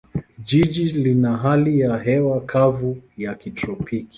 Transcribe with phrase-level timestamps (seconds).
[0.39, 4.07] Jiji lina hali ya hewa kavu ya kitropiki.